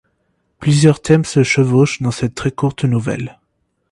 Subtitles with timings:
[0.57, 3.37] Plusieurs thèmes se chevauchent dans cette très courte nouvelle.